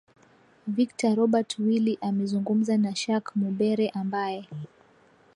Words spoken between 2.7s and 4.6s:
na shaq mumbere ambae